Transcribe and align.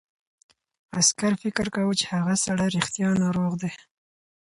عسکر 0.97 1.33
فکر 1.43 1.65
کاوه 1.75 1.93
چې 1.99 2.05
هغه 2.13 2.33
سړی 2.45 2.57
په 2.59 2.71
رښتیا 2.77 3.09
ناروغ 3.23 3.53
دی. 3.61 3.71